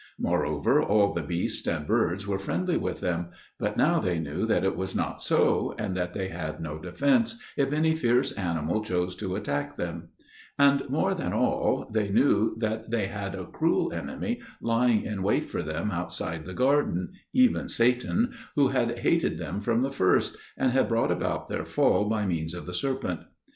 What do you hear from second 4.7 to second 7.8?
was not so, and that they had no defence if